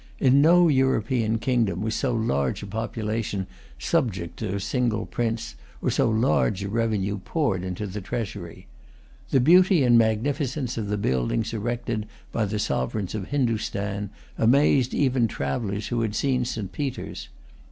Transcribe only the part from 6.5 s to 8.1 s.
a revenue poured into the